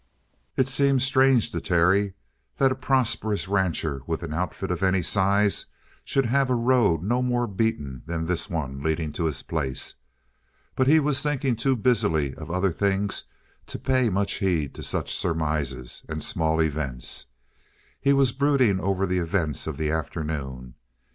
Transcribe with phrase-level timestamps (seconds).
[0.57, 2.15] It seemed strange to Terry
[2.57, 5.67] that a prosperous rancher with an outfit of any size
[6.03, 9.93] should have a road no more beaten than this one leading to his place.
[10.75, 13.25] But he was thinking too busily of other things
[13.67, 17.27] to pay much heed to such surmises and small events.
[17.99, 20.73] He was brooding over the events of the afternoon.